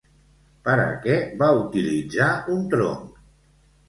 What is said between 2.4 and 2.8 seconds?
un